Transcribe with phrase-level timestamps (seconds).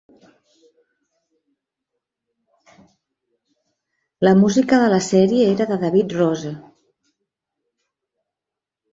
[4.27, 6.55] La música de la sèrie era de David Rose.